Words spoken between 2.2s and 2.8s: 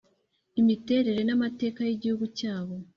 cyabo.